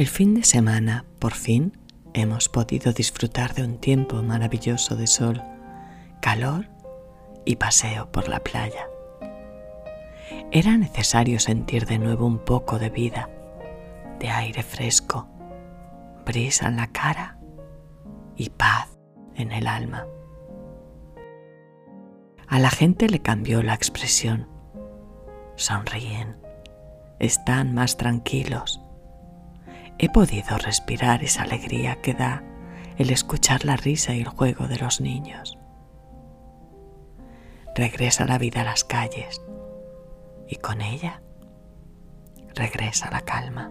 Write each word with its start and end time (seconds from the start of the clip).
El 0.00 0.06
fin 0.06 0.34
de 0.34 0.44
semana, 0.44 1.04
por 1.18 1.34
fin, 1.34 1.76
hemos 2.14 2.48
podido 2.48 2.94
disfrutar 2.94 3.52
de 3.52 3.64
un 3.64 3.76
tiempo 3.76 4.22
maravilloso 4.22 4.96
de 4.96 5.06
sol, 5.06 5.42
calor 6.22 6.70
y 7.44 7.56
paseo 7.56 8.10
por 8.10 8.26
la 8.26 8.40
playa. 8.40 8.88
Era 10.52 10.78
necesario 10.78 11.38
sentir 11.38 11.84
de 11.84 11.98
nuevo 11.98 12.24
un 12.24 12.38
poco 12.38 12.78
de 12.78 12.88
vida, 12.88 13.28
de 14.18 14.30
aire 14.30 14.62
fresco, 14.62 15.28
brisa 16.24 16.68
en 16.68 16.76
la 16.78 16.86
cara 16.86 17.38
y 18.36 18.48
paz 18.48 18.88
en 19.34 19.52
el 19.52 19.66
alma. 19.66 20.06
A 22.48 22.58
la 22.58 22.70
gente 22.70 23.06
le 23.10 23.20
cambió 23.20 23.62
la 23.62 23.74
expresión. 23.74 24.48
Sonríen, 25.56 26.38
están 27.18 27.74
más 27.74 27.98
tranquilos 27.98 28.80
he 30.02 30.08
podido 30.08 30.56
respirar 30.56 31.22
esa 31.22 31.42
alegría 31.42 32.00
que 32.00 32.14
da 32.14 32.42
el 32.96 33.10
escuchar 33.10 33.66
la 33.66 33.76
risa 33.76 34.14
y 34.14 34.20
el 34.20 34.28
juego 34.28 34.66
de 34.66 34.78
los 34.78 35.02
niños. 35.02 35.58
Regresa 37.74 38.24
la 38.24 38.38
vida 38.38 38.62
a 38.62 38.64
las 38.64 38.82
calles 38.82 39.42
y 40.48 40.56
con 40.56 40.80
ella 40.80 41.22
regresa 42.54 43.10
la 43.10 43.20
calma. 43.20 43.70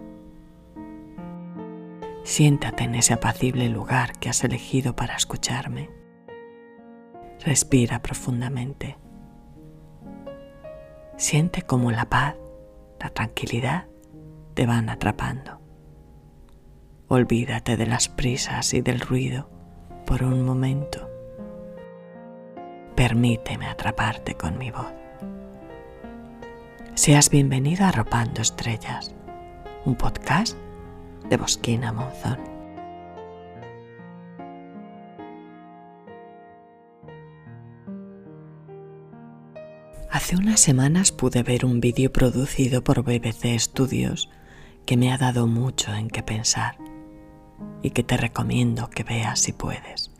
Siéntate 2.22 2.84
en 2.84 2.94
ese 2.94 3.12
apacible 3.12 3.68
lugar 3.68 4.12
que 4.20 4.28
has 4.28 4.44
elegido 4.44 4.94
para 4.94 5.16
escucharme. 5.16 5.90
Respira 7.44 8.02
profundamente. 8.02 8.98
Siente 11.16 11.62
cómo 11.62 11.90
la 11.90 12.08
paz, 12.08 12.36
la 13.00 13.10
tranquilidad 13.10 13.88
te 14.54 14.64
van 14.64 14.90
atrapando. 14.90 15.59
Olvídate 17.12 17.76
de 17.76 17.88
las 17.88 18.08
prisas 18.08 18.72
y 18.72 18.82
del 18.82 19.00
ruido 19.00 19.50
por 20.06 20.22
un 20.22 20.44
momento. 20.44 21.10
Permíteme 22.94 23.66
atraparte 23.66 24.36
con 24.36 24.56
mi 24.56 24.70
voz. 24.70 24.92
Seas 26.94 27.28
bienvenido 27.28 27.84
a 27.84 27.88
Arropando 27.88 28.40
Estrellas, 28.40 29.12
un 29.84 29.96
podcast 29.96 30.56
de 31.28 31.36
Bosquina 31.36 31.92
Monzón. 31.92 32.38
Hace 40.12 40.36
unas 40.36 40.60
semanas 40.60 41.10
pude 41.10 41.42
ver 41.42 41.64
un 41.64 41.80
vídeo 41.80 42.12
producido 42.12 42.84
por 42.84 43.02
BBC 43.02 43.58
Studios 43.58 44.30
que 44.86 44.96
me 44.96 45.12
ha 45.12 45.18
dado 45.18 45.48
mucho 45.48 45.92
en 45.92 46.08
qué 46.08 46.22
pensar 46.22 46.76
y 47.82 47.90
que 47.90 48.02
te 48.02 48.16
recomiendo 48.16 48.90
que 48.90 49.04
veas 49.04 49.40
si 49.40 49.52
puedes. 49.52 50.10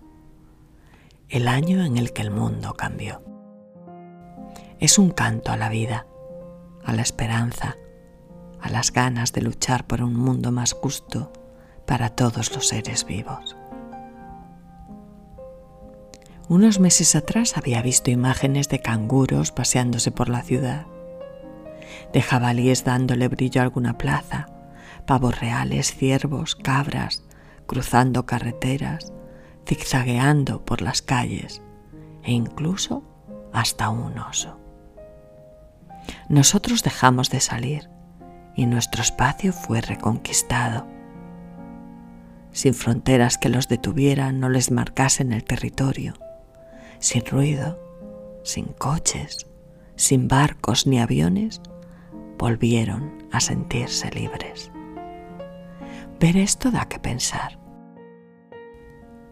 El 1.29 1.49
año 1.49 1.85
en 1.85 1.97
el 1.97 2.13
que 2.13 2.23
el 2.23 2.31
mundo 2.31 2.75
cambió. 2.75 3.23
Es 4.79 4.99
un 4.99 5.11
canto 5.11 5.53
a 5.53 5.57
la 5.57 5.69
vida, 5.69 6.07
a 6.85 6.93
la 6.93 7.03
esperanza, 7.03 7.77
a 8.61 8.69
las 8.71 8.93
ganas 8.93 9.33
de 9.33 9.43
luchar 9.43 9.87
por 9.87 10.03
un 10.03 10.15
mundo 10.15 10.53
más 10.53 10.73
justo 10.73 11.33
para 11.87 12.11
todos 12.11 12.55
los 12.55 12.69
seres 12.69 13.05
vivos. 13.05 13.57
Unos 16.49 16.81
meses 16.81 17.15
atrás 17.15 17.57
había 17.57 17.81
visto 17.81 18.11
imágenes 18.11 18.69
de 18.69 18.81
canguros 18.81 19.53
paseándose 19.53 20.11
por 20.11 20.29
la 20.29 20.43
ciudad, 20.43 20.87
de 22.13 22.23
jabalíes 22.23 22.85
dándole 22.85 23.29
brillo 23.29 23.61
a 23.61 23.65
alguna 23.65 23.97
plaza, 23.97 24.49
pavos 25.07 25.39
reales, 25.39 25.95
ciervos, 25.95 26.57
cabras, 26.57 27.23
cruzando 27.71 28.27
carreteras, 28.27 29.13
zigzagueando 29.65 30.65
por 30.65 30.83
las 30.83 31.03
calles 31.03 31.63
e 32.25 32.33
incluso 32.33 33.05
hasta 33.53 33.91
un 33.91 34.19
oso. 34.19 34.59
Nosotros 36.29 36.83
dejamos 36.83 37.31
de 37.31 37.39
salir 37.39 37.89
y 38.57 38.67
nuestro 38.67 39.03
espacio 39.03 39.53
fue 39.53 39.81
reconquistado. 39.81 40.85
Sin 42.51 42.75
fronteras 42.75 43.39
que 43.39 43.49
los 43.49 43.69
detuvieran 43.69 44.41
no 44.41 44.49
les 44.49 44.73
marcasen 44.73 45.33
el 45.33 45.45
territorio, 45.45 46.15
sin 46.99 47.25
ruido, 47.25 47.79
sin 48.43 48.65
coches, 48.65 49.47
sin 49.95 50.27
barcos 50.27 50.89
ni 50.89 50.99
aviones, 50.99 51.61
volvieron 52.37 53.29
a 53.31 53.39
sentirse 53.39 54.11
libres. 54.11 54.73
Ver 56.21 56.37
esto 56.37 56.71
da 56.71 56.87
que 56.87 56.99
pensar. 56.99 57.59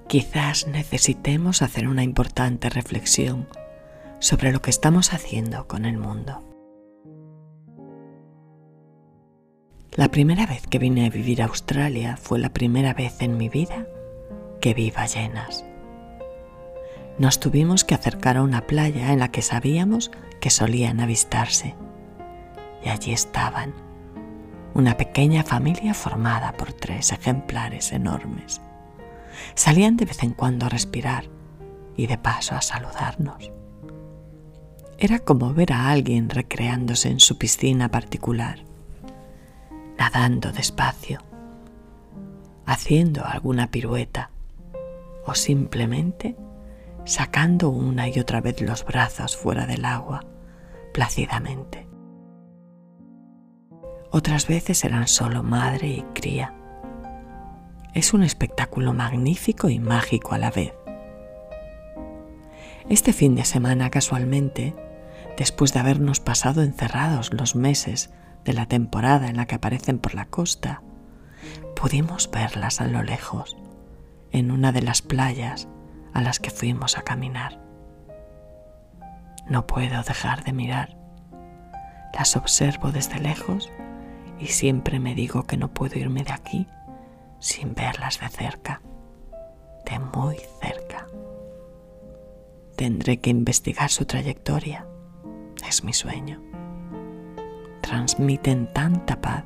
Quizás 0.09 0.67
necesitemos 0.67 1.61
hacer 1.61 1.87
una 1.87 2.03
importante 2.03 2.71
reflexión 2.71 3.47
sobre 4.21 4.53
lo 4.53 4.63
que 4.63 4.71
estamos 4.71 5.13
haciendo 5.13 5.69
con 5.69 5.85
el 5.85 5.99
mundo. 5.99 6.43
La 9.97 10.09
primera 10.09 10.47
vez 10.47 10.67
que 10.67 10.79
vine 10.79 11.05
a 11.05 11.11
vivir 11.11 11.43
a 11.43 11.47
Australia 11.47 12.17
fue 12.17 12.39
la 12.39 12.55
primera 12.55 12.95
vez 12.95 13.21
en 13.21 13.37
mi 13.37 13.51
vida 13.51 13.87
que 14.63 14.73
vi 14.73 14.91
ballenas. 14.91 15.67
Nos 17.19 17.39
tuvimos 17.39 17.85
que 17.85 17.97
acercar 17.97 18.39
a 18.39 18.43
una 18.43 18.67
playa 18.67 19.13
en 19.13 19.19
la 19.19 19.31
que 19.31 19.43
sabíamos 19.43 20.11
que 20.41 20.49
solían 20.49 21.01
avistarse. 21.01 21.75
Y 22.83 22.89
allí 22.89 23.13
estaban, 23.13 23.75
una 24.79 24.97
pequeña 24.97 25.43
familia 25.43 25.93
formada 25.93 26.53
por 26.53 26.73
tres 26.73 27.11
ejemplares 27.11 27.91
enormes 27.91 28.61
salían 29.57 29.97
de 29.97 30.05
vez 30.05 30.23
en 30.23 30.31
cuando 30.31 30.67
a 30.67 30.69
respirar 30.69 31.25
y 31.97 32.07
de 32.07 32.17
paso 32.17 32.55
a 32.55 32.61
saludarnos. 32.63 33.51
Era 34.99 35.19
como 35.19 35.53
ver 35.53 35.73
a 35.73 35.91
alguien 35.91 36.31
recreándose 36.31 37.09
en 37.09 37.19
su 37.19 37.39
piscina 37.39 37.89
particular, 37.91 38.61
nadando 39.99 40.53
despacio, 40.53 41.23
haciendo 42.65 43.25
alguna 43.27 43.73
pirueta 43.73 44.31
o 45.27 45.35
simplemente 45.35 46.37
sacando 47.05 47.71
una 47.71 48.09
y 48.09 48.21
otra 48.21 48.41
vez 48.41 48.61
los 48.61 48.85
brazos 48.85 49.37
fuera 49.37 49.67
del 49.67 49.85
agua 49.85 50.25
plácidamente. 50.95 51.88
Otras 54.11 54.47
veces 54.47 54.85
eran 54.85 55.09
solo 55.09 55.43
madre 55.43 55.89
y 55.89 56.03
cría 56.15 56.55
es 57.99 58.15
un 58.15 58.23
espectáculo 58.23 58.93
magnífico 58.93 59.69
y 59.69 59.81
mágico 59.81 60.35
a 60.35 60.39
la 60.39 60.51
vez. 60.51 60.73
Este 62.89 63.13
fin 63.13 63.35
de 63.35 63.45
semana 63.45 63.91
casualmente, 63.91 64.75
después 65.37 65.73
de 65.73 65.81
habernos 65.81 66.21
pasado 66.21 66.63
encerrados 66.63 67.33
los 67.33 67.57
meses 67.57 68.11
de 68.45 68.53
la 68.53 68.67
temporada 68.67 69.29
en 69.29 69.37
la 69.37 69.47
que 69.47 69.57
aparecen 69.57 69.99
por 69.99 70.15
la 70.15 70.27
costa, 70.27 70.83
pudimos 71.75 72.31
verlas 72.31 72.81
a 72.81 72.87
lo 72.87 73.03
lejos, 73.03 73.57
en 74.31 74.51
una 74.53 74.71
de 74.71 74.83
las 74.83 75.03
playas 75.03 75.69
a 76.15 76.23
las 76.23 76.39
que 76.39 76.51
fuimos 76.51 76.99
a 76.99 77.03
caminar. 77.03 77.61
No 79.49 79.67
puedo 79.67 80.03
dejar 80.03 80.45
de 80.45 80.53
mirar. 80.53 80.97
Las 82.15 82.37
observo 82.37 82.93
desde 82.93 83.19
lejos 83.19 83.71
y 84.39 84.47
siempre 84.47 85.01
me 85.01 85.15
digo 85.15 85.45
que 85.45 85.57
no 85.57 85.69
puedo 85.69 85.99
irme 85.99 86.25
de 86.25 86.33
aquí 86.33 86.67
sin 87.39 87.75
verlas 87.75 88.21
de 88.21 88.29
cerca, 88.29 88.81
de 89.85 89.99
muy 89.99 90.37
cerca. 90.61 91.07
Tendré 92.77 93.21
que 93.21 93.31
investigar 93.31 93.91
su 93.91 94.05
trayectoria. 94.05 94.87
Es 95.69 95.83
mi 95.85 95.93
sueño. 95.93 96.41
Transmiten 97.81 98.73
tanta 98.73 99.21
paz, 99.21 99.45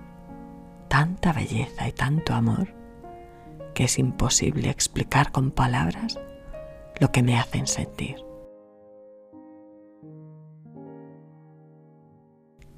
tanta 0.88 1.32
belleza 1.32 1.88
y 1.88 1.92
tanto 1.92 2.34
amor 2.34 2.74
que 3.74 3.84
es 3.84 3.98
imposible 3.98 4.68
explicar 4.68 5.32
con 5.32 5.50
palabras 5.50 6.20
lo 7.00 7.10
que 7.10 7.22
me 7.22 7.38
hacen 7.38 7.66
sentir. 7.66 8.16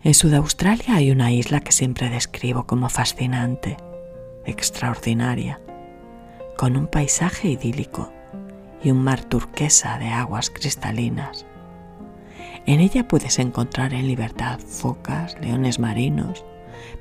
En 0.04 0.12
Sudaustralia 0.12 0.96
hay 0.96 1.10
una 1.10 1.32
isla 1.32 1.60
que 1.60 1.72
siempre 1.72 2.10
describo 2.10 2.66
como 2.66 2.90
fascinante 2.90 3.78
extraordinaria, 4.44 5.62
con 6.58 6.76
un 6.76 6.88
paisaje 6.88 7.48
idílico 7.48 8.12
y 8.82 8.90
un 8.90 9.02
mar 9.02 9.24
turquesa 9.24 9.96
de 9.96 10.08
aguas 10.08 10.50
cristalinas. 10.50 11.46
En 12.66 12.80
ella 12.80 13.08
puedes 13.08 13.38
encontrar 13.38 13.94
en 13.94 14.06
libertad 14.06 14.60
focas, 14.60 15.40
leones 15.40 15.78
marinos, 15.78 16.44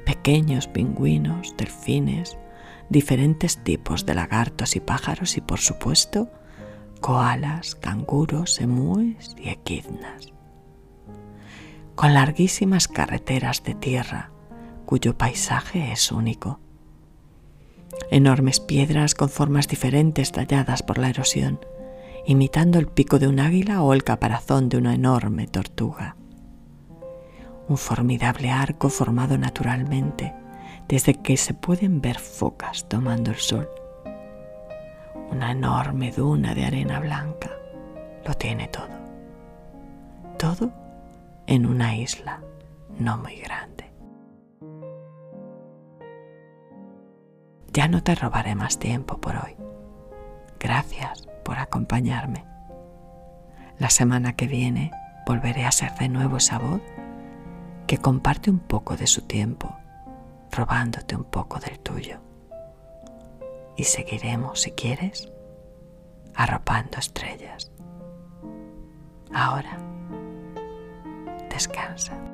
pequeños 0.05 0.67
pingüinos, 0.69 1.55
delfines, 1.57 2.37
diferentes 2.87 3.61
tipos 3.65 4.05
de 4.05 4.15
lagartos 4.15 4.77
y 4.77 4.79
pájaros 4.79 5.35
y 5.35 5.41
por 5.41 5.59
supuesto 5.59 6.29
koalas, 7.01 7.75
canguros, 7.75 8.61
emúes 8.61 9.35
y 9.37 9.49
equidnas. 9.49 10.31
Con 11.95 12.13
larguísimas 12.13 12.87
carreteras 12.87 13.63
de 13.63 13.75
tierra 13.75 14.31
cuyo 14.85 15.17
paisaje 15.17 15.91
es 15.91 16.11
único 16.11 16.59
enormes 18.11 18.59
piedras 18.59 19.15
con 19.15 19.29
formas 19.29 19.67
diferentes 19.67 20.31
talladas 20.31 20.83
por 20.83 20.97
la 20.97 21.09
erosión, 21.09 21.59
imitando 22.25 22.79
el 22.79 22.87
pico 22.87 23.19
de 23.19 23.27
un 23.27 23.39
águila 23.39 23.81
o 23.81 23.93
el 23.93 24.03
caparazón 24.03 24.69
de 24.69 24.77
una 24.77 24.93
enorme 24.93 25.47
tortuga. 25.47 26.15
Un 27.67 27.77
formidable 27.77 28.51
arco 28.51 28.89
formado 28.89 29.37
naturalmente, 29.37 30.33
desde 30.87 31.15
que 31.15 31.37
se 31.37 31.53
pueden 31.53 32.01
ver 32.01 32.19
focas 32.19 32.87
tomando 32.89 33.31
el 33.31 33.37
sol. 33.37 33.69
Una 35.31 35.51
enorme 35.51 36.11
duna 36.11 36.53
de 36.53 36.65
arena 36.65 36.99
blanca. 36.99 37.49
Lo 38.25 38.33
tiene 38.35 38.67
todo. 38.67 38.89
Todo 40.37 40.71
en 41.47 41.65
una 41.65 41.95
isla 41.95 42.41
no 42.97 43.17
muy 43.17 43.35
grande. 43.37 43.91
Ya 47.73 47.87
no 47.87 48.03
te 48.03 48.13
robaré 48.15 48.55
más 48.55 48.77
tiempo 48.77 49.17
por 49.19 49.35
hoy. 49.35 49.55
Gracias 50.59 51.27
por 51.43 51.57
acompañarme. 51.57 52.45
La 53.79 53.89
semana 53.89 54.33
que 54.33 54.47
viene 54.47 54.91
volveré 55.25 55.65
a 55.65 55.71
ser 55.71 55.93
de 55.95 56.07
nuevo 56.07 56.37
esa 56.37 56.59
voz 56.59 56.81
que 57.87 57.97
comparte 57.97 58.49
un 58.49 58.59
poco 58.59 58.95
de 58.95 59.07
su 59.07 59.21
tiempo, 59.21 59.75
robándote 60.51 61.15
un 61.15 61.23
poco 61.23 61.59
del 61.59 61.79
tuyo. 61.79 62.19
Y 63.75 63.85
seguiremos, 63.85 64.61
si 64.61 64.71
quieres, 64.71 65.31
arropando 66.35 66.99
estrellas. 66.99 67.71
Ahora, 69.33 69.79
descansa. 71.53 72.32